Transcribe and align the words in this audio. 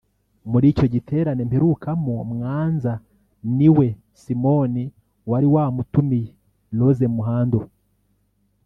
muri 0.51 0.65
icyo 0.73 0.85
giterane 0.93 1.41
mperukamo 1.49 2.13
Mwanza 2.31 2.93
ni 3.57 3.69
we 3.77 3.87
(Simon) 4.21 4.73
wari 5.29 5.47
wamutumiye 5.53 6.29
(Rose 6.79 7.05
Muhando) 7.15 7.59